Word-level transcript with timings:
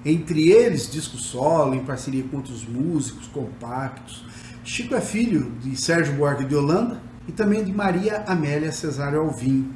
entre 0.06 0.50
eles 0.52 0.90
disco 0.90 1.18
solo, 1.18 1.76
em 1.76 1.84
parceria 1.84 2.24
com 2.24 2.38
outros 2.38 2.66
músicos, 2.66 3.28
compactos. 3.28 4.24
Chico 4.64 4.96
é 4.96 5.02
filho 5.02 5.52
de 5.62 5.76
Sérgio 5.76 6.14
Buarque 6.14 6.46
de 6.46 6.56
Holanda 6.56 7.02
e 7.28 7.32
também 7.32 7.64
de 7.64 7.72
Maria 7.72 8.24
Amélia 8.28 8.72
Cesário 8.72 9.20
Alvim. 9.20 9.74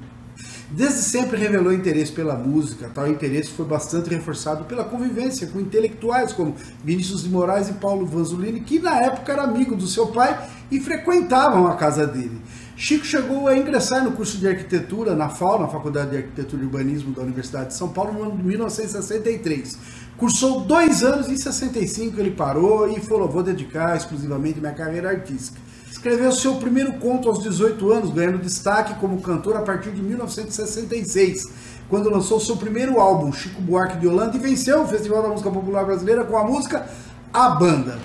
Desde 0.72 1.02
sempre 1.02 1.38
revelou 1.38 1.72
interesse 1.72 2.12
pela 2.12 2.36
música, 2.36 2.90
tal 2.94 3.08
interesse 3.08 3.52
foi 3.52 3.66
bastante 3.66 4.10
reforçado 4.10 4.66
pela 4.66 4.84
convivência 4.84 5.46
com 5.48 5.60
intelectuais 5.60 6.34
como 6.34 6.56
Vinícius 6.84 7.24
de 7.24 7.30
Moraes 7.30 7.70
e 7.70 7.74
Paulo 7.74 8.06
Vanzolini, 8.06 8.62
que 8.62 8.80
na 8.80 9.00
época 9.00 9.34
era 9.34 9.44
amigo 9.44 9.76
do 9.76 9.86
seu 9.86 10.08
pai 10.08 10.50
e 10.72 10.80
frequentavam 10.80 11.68
a 11.68 11.76
casa 11.76 12.08
dele. 12.08 12.42
Chico 12.76 13.06
chegou 13.06 13.48
a 13.48 13.56
ingressar 13.56 14.04
no 14.04 14.14
curso 14.14 14.38
de 14.38 14.48
arquitetura 14.48 15.16
na 15.16 15.30
FAO, 15.30 15.60
na 15.60 15.68
Faculdade 15.68 16.10
de 16.12 16.18
Arquitetura 16.18 16.64
e 16.64 16.66
Urbanismo 16.66 17.14
da 17.14 17.22
Universidade 17.22 17.68
de 17.68 17.76
São 17.76 17.90
Paulo, 17.90 18.14
no 18.14 18.24
ano 18.24 18.38
de 18.38 18.44
1963. 18.44 19.78
Cursou 20.18 20.62
dois 20.62 21.04
anos, 21.04 21.30
em 21.30 21.38
65 21.38 22.20
ele 22.20 22.32
parou 22.32 22.90
e 22.90 23.00
falou: 23.00 23.30
vou 23.30 23.44
dedicar 23.44 23.96
exclusivamente 23.96 24.60
minha 24.60 24.74
carreira 24.74 25.10
artística. 25.10 25.60
Escreveu 25.90 26.32
seu 26.32 26.56
primeiro 26.56 26.94
conto 26.94 27.30
aos 27.30 27.44
18 27.44 27.92
anos, 27.92 28.10
ganhando 28.10 28.40
destaque 28.40 28.96
como 28.96 29.22
cantor 29.22 29.56
a 29.56 29.62
partir 29.62 29.92
de 29.92 30.02
1966, 30.02 31.44
quando 31.88 32.10
lançou 32.10 32.40
seu 32.40 32.58
primeiro 32.58 33.00
álbum, 33.00 33.32
Chico 33.32 33.62
Buarque 33.62 34.00
de 34.00 34.08
Holanda, 34.08 34.36
e 34.36 34.40
venceu 34.40 34.82
o 34.82 34.88
Festival 34.88 35.22
da 35.22 35.30
Música 35.30 35.52
Popular 35.52 35.86
Brasileira 35.86 36.24
com 36.24 36.38
a 36.38 36.44
música 36.44 36.88
A 37.32 37.50
Banda. 37.50 38.00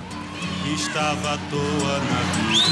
Estava 0.67 1.35
à 1.35 1.39
toa 1.51 1.99
na 1.99 2.21
vida, 2.35 2.69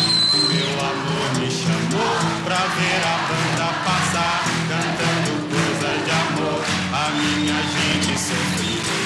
meu 0.53 0.81
amor 0.81 1.41
me 1.41 1.51
chamou 1.51 2.13
pra 2.45 2.57
ver 2.57 3.03
a 3.05 3.17
banda 3.27 3.73
passar, 3.85 4.45
cantando 4.69 5.33
coisas 5.49 6.05
de 6.05 6.11
amor, 6.11 6.63
a 6.93 7.11
minha 7.13 7.59
gente 7.63 8.19
sofrida 8.19 8.97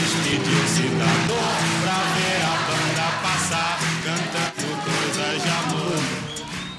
despediu-se 0.00 0.88
da 0.96 1.12
dor, 1.28 1.56
pra 1.82 1.98
ver 2.14 2.40
a 2.42 2.54
banda 2.66 3.06
passar, 3.22 3.78
cantando 4.04 4.68
coisas 4.84 5.42
de 5.42 5.48
amor. 5.48 5.98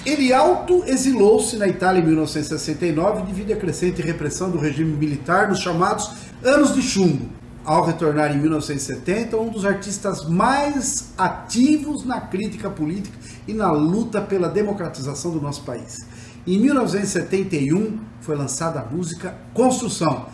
Ele 0.06 0.34
auto-exilou-se 0.34 1.58
na 1.58 1.68
Itália 1.68 2.02
em 2.02 2.06
1969 2.06 3.24
devido 3.24 3.54
à 3.54 3.56
crescente 3.56 4.02
repressão 4.02 4.50
do 4.50 4.58
regime 4.58 4.96
militar 4.98 5.48
nos 5.48 5.60
chamados 5.60 6.10
Anos 6.44 6.74
de 6.74 6.82
Chumbo 6.82 7.41
ao 7.64 7.84
retornar 7.84 8.36
em 8.36 8.40
1970, 8.40 9.38
um 9.38 9.50
dos 9.50 9.66
artistas 9.66 10.28
mais 10.28 11.14
ativos 11.18 12.06
na 12.06 12.22
crítica 12.22 12.70
política 12.70 13.18
e 13.48 13.54
na 13.54 13.72
luta 13.72 14.22
pela 14.22 14.50
democratização 14.50 15.32
do 15.32 15.42
nosso 15.42 15.64
país. 15.64 15.98
Em 16.46 16.58
1971 16.58 18.00
foi 18.20 18.36
lançada 18.36 18.80
a 18.80 18.86
música 18.86 19.36
Construção, 19.54 20.26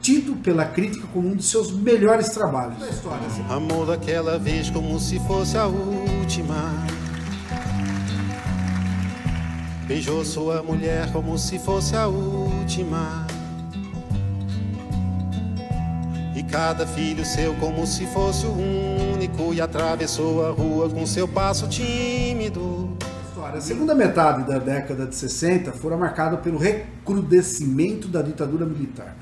tido 0.00 0.34
pela 0.36 0.64
crítica 0.64 1.06
como 1.12 1.28
um 1.28 1.36
dos 1.36 1.50
seus 1.50 1.70
melhores 1.70 2.30
trabalhos. 2.30 2.78
Amor 3.50 3.86
daquela 3.86 4.38
vez 4.38 4.70
como 4.70 4.98
se 4.98 5.18
fosse 5.20 5.56
a 5.56 5.66
última. 5.66 6.72
Beijou 9.86 10.24
sua 10.24 10.62
mulher 10.62 11.12
como 11.12 11.36
se 11.36 11.58
fosse 11.58 11.94
a 11.94 12.06
última. 12.06 13.21
Cada 16.52 16.86
filho 16.86 17.24
seu 17.24 17.54
como 17.54 17.86
se 17.86 18.06
fosse 18.08 18.44
o 18.44 18.52
único. 18.52 19.54
E 19.54 19.60
atravessou 19.60 20.46
a 20.46 20.50
rua 20.50 20.88
com 20.90 21.06
seu 21.06 21.26
passo 21.26 21.66
tímido. 21.66 22.94
A 23.42 23.60
segunda 23.60 23.94
metade 23.94 24.46
da 24.46 24.58
década 24.58 25.06
de 25.06 25.14
60 25.16 25.72
fora 25.72 25.96
marcada 25.96 26.36
pelo 26.36 26.58
recrudescimento 26.58 28.06
da 28.06 28.22
ditadura 28.22 28.64
militar. 28.64 29.16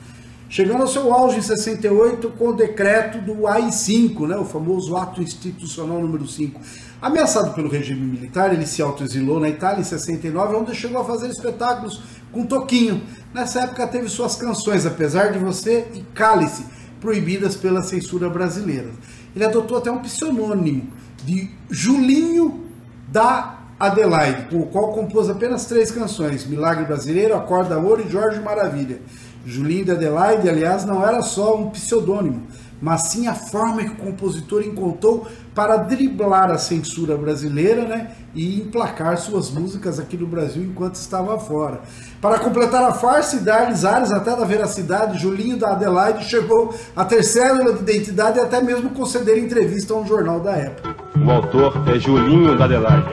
Chegando 0.49 0.83
ao 0.83 0.89
seu 0.89 1.13
auge 1.15 1.39
em 1.39 1.43
68 1.43 2.31
com 2.31 2.49
o 2.49 2.53
decreto 2.53 3.19
do 3.19 3.47
AI-5, 3.47 4.27
né, 4.27 4.37
o 4.37 4.45
famoso 4.45 4.97
ato 4.97 5.23
institucional 5.23 6.01
número 6.01 6.27
5. 6.27 6.61
Ameaçado 7.01 7.55
pelo 7.55 7.69
regime 7.69 8.01
militar, 8.01 8.53
ele 8.53 8.67
se 8.67 8.83
autoexilou 8.83 9.41
na 9.41 9.49
Itália 9.49 9.81
em 9.81 9.85
69, 9.85 10.57
onde 10.57 10.75
chegou 10.75 11.01
a 11.01 11.05
fazer 11.05 11.29
espetáculos 11.29 12.03
com 12.31 12.45
Toquinho. 12.45 13.03
Nessa 13.33 13.62
época 13.62 13.87
teve 13.87 14.09
suas 14.09 14.37
canções 14.37 14.85
Apesar 14.85 15.33
de 15.33 15.39
Você 15.39 15.87
e 15.95 16.03
Cálice, 16.15 16.65
proibidas 17.00 17.56
pela 17.56 17.83
censura 17.83 18.28
brasileira. 18.28 18.91
Ele 19.34 19.44
adotou 19.44 19.78
até 19.78 19.91
um 19.91 20.00
pseudônimo 20.00 20.88
de 21.25 21.50
Julinho 21.71 22.66
da 23.09 23.59
Adelaide, 23.78 24.49
com 24.50 24.61
o 24.61 24.66
qual 24.66 24.93
compôs 24.93 25.31
apenas 25.31 25.65
três 25.65 25.91
canções: 25.91 26.47
Milagre 26.47 26.84
Brasileiro, 26.84 27.34
Acorda 27.34 27.78
Ouro 27.78 28.05
e 28.06 28.11
Jorge 28.11 28.41
Maravilha. 28.41 29.00
Julinho 29.47 29.87
da 29.87 29.94
Adelaide, 29.94 30.49
aliás, 30.49 30.84
não 30.84 31.06
era 31.06 31.22
só 31.22 31.56
um 31.56 31.71
pseudônimo, 31.71 32.47
mas 32.81 33.09
sim 33.09 33.27
a 33.27 33.35
forma 33.35 33.83
que 33.83 33.91
o 33.91 33.97
compositor 33.97 34.63
encontrou 34.63 35.27
para 35.55 35.77
driblar 35.77 36.51
a 36.51 36.59
censura 36.59 37.17
brasileira 37.17 37.85
né, 37.85 38.13
e 38.35 38.61
emplacar 38.61 39.19
suas 39.19 39.51
músicas 39.51 39.99
aqui 39.99 40.17
no 40.17 40.27
Brasil 40.27 40.63
enquanto 40.63 40.95
estava 40.95 41.39
fora. 41.39 41.81
Para 42.21 42.39
completar 42.39 42.83
a 42.83 42.93
farsa 42.93 43.37
e 43.37 43.41
dar-lhes 43.41 43.85
áreas 43.85 44.13
até 44.13 44.35
da 44.35 44.45
veracidade, 44.45 45.19
Julinho 45.19 45.59
da 45.59 45.73
Adelaide 45.73 46.25
chegou 46.25 46.75
a 46.97 47.05
ter 47.05 47.23
cédula 47.23 47.73
de 47.75 47.81
identidade 47.81 48.39
e 48.39 48.43
até 48.43 48.63
mesmo 48.63 48.91
conceder 48.91 49.39
entrevista 49.39 49.93
a 49.93 49.99
um 49.99 50.07
jornal 50.07 50.41
da 50.41 50.53
época. 50.53 50.97
O 51.23 51.31
autor 51.31 51.83
é 51.89 51.99
Julinho 51.99 52.57
da 52.57 52.65
Adelaide, 52.65 53.09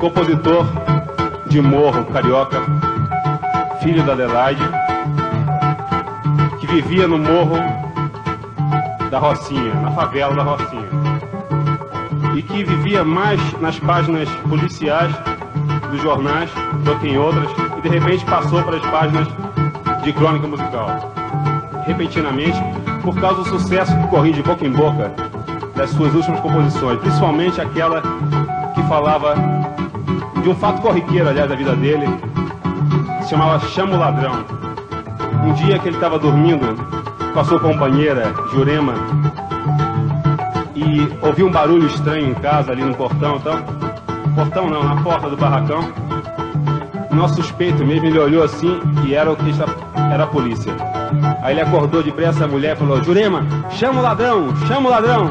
compositor 0.00 0.66
de 1.48 1.60
Morro, 1.60 2.04
carioca, 2.06 2.58
filho 3.80 4.04
da 4.04 4.14
Adelaide, 4.14 4.62
que 6.58 6.66
vivia 6.66 7.06
no 7.06 7.18
Morro 7.18 7.81
da 9.12 9.18
Rocinha, 9.18 9.74
na 9.74 9.90
favela 9.90 10.34
da 10.34 10.42
Rocinha, 10.42 10.88
e 12.34 12.40
que 12.40 12.64
vivia 12.64 13.04
mais 13.04 13.38
nas 13.60 13.78
páginas 13.78 14.26
policiais 14.48 15.14
dos 15.90 16.00
jornais 16.00 16.50
do 16.82 16.98
que 16.98 17.08
em 17.08 17.18
outras, 17.18 17.46
e 17.76 17.82
de 17.82 17.90
repente 17.90 18.24
passou 18.24 18.62
para 18.62 18.78
as 18.78 18.86
páginas 18.86 19.28
de 20.02 20.12
crônica 20.14 20.48
musical. 20.48 21.12
Repentinamente, 21.84 22.58
por 23.02 23.14
causa 23.20 23.42
do 23.42 23.48
sucesso 23.50 23.94
que 23.94 24.06
corria 24.06 24.32
de 24.32 24.42
boca 24.42 24.66
em 24.66 24.72
boca 24.72 25.12
das 25.76 25.90
suas 25.90 26.14
últimas 26.14 26.40
composições, 26.40 26.98
principalmente 27.00 27.60
aquela 27.60 28.00
que 28.74 28.82
falava 28.84 29.34
de 30.42 30.48
um 30.48 30.54
fato 30.54 30.80
corriqueiro, 30.80 31.28
aliás, 31.28 31.50
da 31.50 31.54
vida 31.54 31.76
dele, 31.76 32.06
se 33.20 33.28
chamava 33.28 33.60
Chama 33.68 33.94
o 33.94 33.98
Ladrão. 33.98 34.42
Um 35.44 35.52
dia 35.52 35.78
que 35.78 35.88
ele 35.88 35.96
estava 35.96 36.18
dormindo 36.18 36.91
com 37.32 37.40
a 37.40 37.44
sua 37.44 37.58
companheira, 37.58 38.34
Jurema, 38.52 38.94
e 40.74 41.26
ouviu 41.26 41.46
um 41.46 41.50
barulho 41.50 41.86
estranho 41.86 42.30
em 42.30 42.34
casa, 42.34 42.72
ali 42.72 42.82
no 42.82 42.94
portão, 42.94 43.36
então, 43.36 43.64
portão 44.34 44.68
não, 44.68 44.82
na 44.82 45.02
porta 45.02 45.30
do 45.30 45.36
barracão. 45.36 45.80
Nosso 47.10 47.36
suspeito 47.36 47.84
mesmo, 47.84 48.06
ele 48.06 48.18
olhou 48.18 48.44
assim 48.44 48.80
e 49.06 49.14
era 49.14 49.30
o 49.30 49.36
que 49.36 49.50
era 50.12 50.24
a 50.24 50.26
polícia. 50.26 50.74
Aí 51.42 51.54
ele 51.54 51.60
acordou 51.60 52.02
depressa 52.02 52.44
a 52.44 52.48
mulher 52.48 52.76
e 52.76 52.78
falou: 52.78 53.02
Jurema, 53.02 53.46
chama 53.70 54.00
o 54.00 54.02
ladrão, 54.02 54.54
chama 54.66 54.88
o 54.88 54.90
ladrão. 54.90 55.30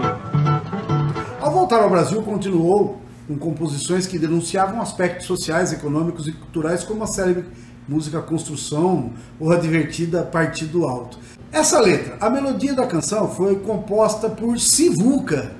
Ao 1.39 1.51
voltar 1.51 1.81
ao 1.81 1.89
Brasil, 1.89 2.22
continuou 2.22 3.01
com 3.27 3.38
composições 3.38 4.07
que 4.07 4.19
denunciavam 4.19 4.81
aspectos 4.81 5.25
sociais, 5.25 5.71
econômicos 5.71 6.27
e 6.27 6.31
culturais, 6.31 6.83
como 6.83 7.04
a 7.04 7.07
célebre 7.07 7.45
música 7.88 8.21
Construção 8.21 9.12
ou 9.39 9.51
a 9.51 9.57
divertida 9.57 10.24
Partido 10.24 10.86
Alto. 10.86 11.18
Essa 11.51 11.81
letra, 11.81 12.15
a 12.21 12.30
melodia 12.30 12.74
da 12.74 12.88
canção 12.88 13.30
foi 13.30 13.57
composta 13.57 14.30
por 14.30 14.57
Sivuca. 14.57 15.51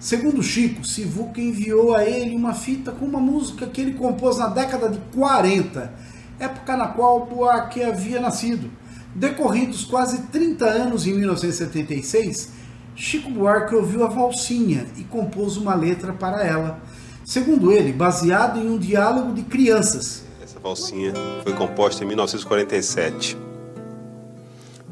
Segundo 0.00 0.42
Chico, 0.42 0.84
Sivuca 0.84 1.40
enviou 1.40 1.94
a 1.94 2.04
ele 2.04 2.34
uma 2.34 2.54
fita 2.54 2.90
com 2.90 3.04
uma 3.04 3.20
música 3.20 3.66
que 3.66 3.80
ele 3.80 3.94
compôs 3.94 4.38
na 4.38 4.48
década 4.48 4.88
de 4.88 4.98
40, 5.14 5.92
época 6.40 6.76
na 6.76 6.88
qual 6.88 7.24
Buarque 7.24 7.84
havia 7.84 8.20
nascido. 8.20 8.68
Decorridos 9.14 9.84
quase 9.84 10.22
30 10.22 10.64
anos 10.64 11.06
em 11.06 11.12
1976, 11.12 12.48
Chico 12.96 13.30
Buarque 13.30 13.76
ouviu 13.76 14.04
a 14.04 14.08
valsinha 14.08 14.88
e 14.96 15.04
compôs 15.04 15.56
uma 15.56 15.76
letra 15.76 16.12
para 16.12 16.44
ela. 16.44 16.80
Segundo 17.24 17.70
ele, 17.70 17.92
baseado 17.92 18.58
em 18.58 18.68
um 18.68 18.76
diálogo 18.76 19.32
de 19.32 19.44
crianças. 19.44 20.24
Essa 20.42 20.58
valsinha 20.58 21.12
foi 21.44 21.52
composta 21.52 22.02
em 22.02 22.08
1947. 22.08 23.51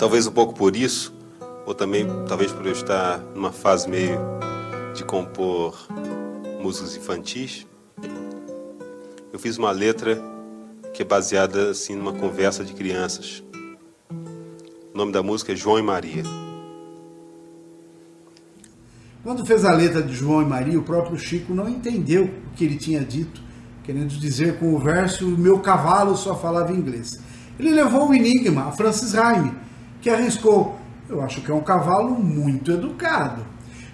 Talvez 0.01 0.27
um 0.27 0.33
pouco 0.33 0.55
por 0.55 0.75
isso, 0.75 1.15
ou 1.67 1.75
também 1.75 2.07
talvez 2.27 2.51
por 2.51 2.65
eu 2.65 2.73
estar 2.73 3.19
numa 3.35 3.53
fase 3.53 3.87
meio 3.87 4.19
de 4.95 5.05
compor 5.05 5.77
músicas 6.59 6.97
infantis, 6.97 7.67
eu 9.31 9.39
fiz 9.39 9.59
uma 9.59 9.71
letra 9.71 10.19
que 10.95 11.03
é 11.03 11.05
baseada 11.05 11.69
assim 11.69 11.95
numa 11.95 12.15
conversa 12.15 12.65
de 12.65 12.73
crianças. 12.73 13.45
O 14.95 14.97
nome 14.97 15.13
da 15.13 15.23
música 15.23 15.53
é 15.53 15.55
João 15.55 15.79
e 15.79 15.83
Maria. 15.83 16.23
Quando 19.23 19.45
fez 19.45 19.67
a 19.67 19.73
letra 19.73 20.03
de 20.03 20.15
João 20.15 20.41
e 20.41 20.47
Maria, 20.47 20.79
o 20.79 20.83
próprio 20.83 21.19
Chico 21.19 21.53
não 21.53 21.69
entendeu 21.69 22.25
o 22.25 22.57
que 22.57 22.65
ele 22.65 22.79
tinha 22.79 23.05
dito, 23.05 23.43
querendo 23.85 24.19
dizer 24.19 24.59
com 24.59 24.75
o 24.75 24.79
verso: 24.79 25.27
Meu 25.27 25.59
cavalo 25.59 26.17
só 26.17 26.35
falava 26.35 26.73
inglês. 26.73 27.21
Ele 27.59 27.71
levou 27.71 28.09
o 28.09 28.15
enigma 28.15 28.63
a 28.63 28.73
Francis 28.73 29.13
Raime, 29.13 29.53
que 30.01 30.11
arriscou: 30.11 30.79
Eu 31.09 31.23
acho 31.23 31.41
que 31.41 31.51
é 31.51 31.55
um 31.55 31.63
cavalo 31.63 32.11
muito 32.11 32.73
educado. 32.73 33.45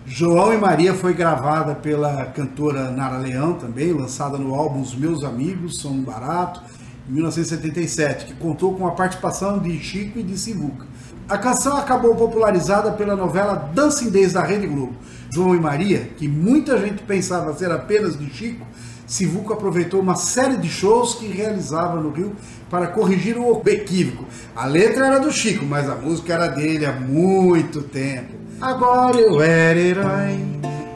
João 0.06 0.54
e 0.54 0.56
Maria 0.56 0.94
foi 0.94 1.12
gravada 1.12 1.74
pela 1.74 2.26
cantora 2.26 2.90
Nara 2.90 3.18
Leão 3.18 3.54
também, 3.54 3.92
lançada 3.92 4.38
no 4.38 4.54
álbum 4.54 4.80
Os 4.80 4.94
Meus 4.94 5.24
Amigos 5.24 5.80
São 5.80 6.00
Barato, 6.00 6.62
em 7.08 7.12
1977, 7.12 8.26
que 8.26 8.34
contou 8.34 8.74
com 8.76 8.86
a 8.86 8.92
participação 8.92 9.58
de 9.58 9.76
Chico 9.80 10.20
e 10.20 10.22
de 10.22 10.38
Sivuca. 10.38 10.86
A 11.28 11.36
canção 11.36 11.76
acabou 11.76 12.14
popularizada 12.14 12.92
pela 12.92 13.16
novela 13.16 13.68
Dancing 13.74 14.12
da 14.32 14.44
Rede 14.44 14.68
Globo. 14.68 14.94
João 15.28 15.56
e 15.56 15.60
Maria, 15.60 16.08
que 16.16 16.28
muita 16.28 16.78
gente 16.78 17.02
pensava 17.02 17.52
ser 17.52 17.72
apenas 17.72 18.16
de 18.16 18.30
Chico, 18.30 18.64
Sivuca 19.06 19.54
aproveitou 19.54 20.00
uma 20.00 20.16
série 20.16 20.56
de 20.56 20.68
shows 20.68 21.14
que 21.14 21.26
realizava 21.26 22.00
no 22.00 22.10
Rio 22.10 22.32
para 22.68 22.88
corrigir 22.88 23.38
o 23.38 23.62
equívoco. 23.66 24.24
A 24.54 24.66
letra 24.66 25.06
era 25.06 25.18
do 25.20 25.30
Chico, 25.30 25.64
mas 25.64 25.88
a 25.88 25.94
música 25.94 26.34
era 26.34 26.48
dele 26.48 26.84
há 26.84 26.92
muito 26.92 27.82
tempo. 27.82 28.34
Agora 28.60 29.16
eu 29.16 29.40
era 29.40 29.78
herói 29.78 30.40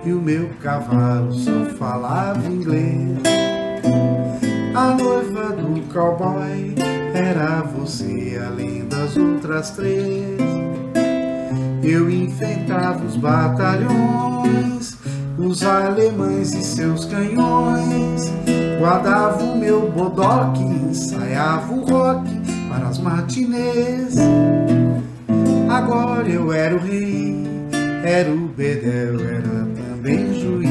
e 0.04 0.12
o 0.12 0.20
meu 0.20 0.50
cavalo 0.60 1.32
só 1.32 1.66
falava 1.78 2.46
inglês. 2.48 3.18
A 4.74 4.94
noiva 4.94 5.50
do 5.50 5.82
cowboy 5.92 6.74
era 7.14 7.60
você 7.62 8.40
além 8.44 8.86
das 8.86 9.16
outras 9.16 9.70
três. 9.70 10.40
Eu 11.82 12.10
enfrentava 12.10 13.04
os 13.04 13.16
batalhões, 13.16 14.29
os 15.60 15.66
alemães 15.66 16.54
e 16.54 16.64
seus 16.64 17.04
canhões. 17.04 18.32
Guardava 18.78 19.42
o 19.44 19.58
meu 19.58 19.90
bodoque, 19.90 20.62
ensaiava 20.62 21.70
o 21.74 21.84
rock 21.84 22.30
para 22.70 22.88
as 22.88 22.98
matinês. 22.98 24.16
Agora 25.68 26.26
eu 26.28 26.50
era 26.50 26.74
o 26.74 26.78
rei, 26.78 27.44
era 28.02 28.32
o 28.32 28.48
bedel, 28.48 29.20
era 29.20 29.66
também 29.76 30.40
juiz. 30.40 30.70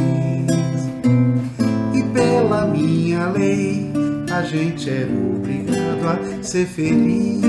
E 1.93 2.03
pela 2.11 2.65
minha 2.65 3.27
lei, 3.27 3.91
a 4.31 4.41
gente 4.41 4.89
era 4.89 5.11
obrigado 5.11 6.39
a 6.39 6.43
ser 6.43 6.65
feliz. 6.65 7.43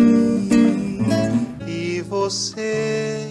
E 1.66 2.02
você 2.02 3.30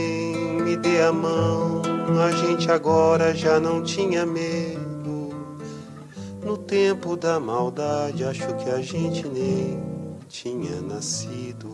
dê 0.81 1.01
a 1.01 1.13
mão, 1.13 1.81
a 2.25 2.31
gente 2.31 2.71
agora 2.71 3.33
já 3.33 3.59
não 3.59 3.83
tinha 3.83 4.25
medo. 4.25 5.29
No 6.43 6.57
tempo 6.57 7.15
da 7.15 7.39
maldade, 7.39 8.23
acho 8.23 8.53
que 8.55 8.69
a 8.69 8.81
gente 8.81 9.27
nem 9.27 9.79
tinha 10.27 10.81
nascido. 10.81 11.73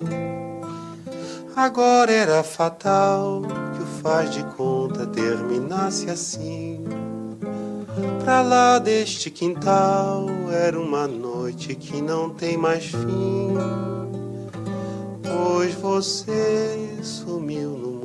Agora 1.56 2.12
era 2.12 2.44
fatal 2.44 3.42
que 3.75 3.81
o 3.81 3.86
faz 4.01 4.30
de 4.31 4.44
conta 4.56 5.07
terminasse 5.07 6.09
assim. 6.09 6.83
Pra 8.24 8.42
lá 8.42 8.77
deste 8.77 9.31
quintal 9.31 10.27
era 10.51 10.80
uma 10.80 11.07
noite 11.07 11.74
que 11.74 12.01
não 12.01 12.30
tem 12.30 12.57
mais 12.57 12.86
fim. 12.86 13.56
Pois 15.24 15.74
você 15.75 17.00
sumiu 17.01 17.71
no 17.71 17.86